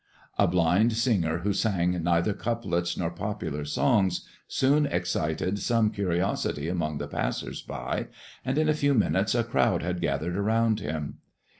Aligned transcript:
A 0.39 0.47
blind 0.47 0.93
singer 0.93 1.41
who 1.43 1.53
sang 1.53 1.91
neither 2.01 2.33
couplets 2.33 2.97
nor 2.97 3.11
popular 3.11 3.63
songs 3.65 4.25
soon 4.47 4.87
excited 4.87 5.59
some 5.59 5.91
curiosity 5.91 6.67
among 6.67 6.97
the 6.97 7.07
passers 7.07 7.61
by, 7.61 8.07
and 8.43 8.57
in 8.57 8.67
a 8.67 8.73
few 8.73 8.95
minutes 8.95 9.35
a 9.35 9.43
crowd 9.43 9.83
had 9.83 10.01
gathered 10.01 10.35
around 10.37 10.79
him. 10.79 11.19